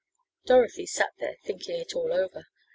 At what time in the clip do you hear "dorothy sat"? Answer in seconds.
0.47-1.13